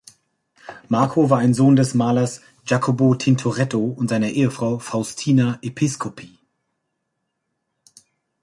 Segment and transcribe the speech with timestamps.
[0.89, 6.39] Marco war ein Sohn des Malers Jacopo Tintoretto und seiner Ehefrau Faustina Episcopi.